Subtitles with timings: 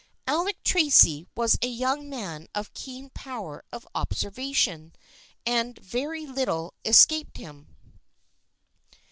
[0.25, 4.93] Alec Tracy was a young man of keen power of ob servation,
[5.45, 7.75] and very little escaped him.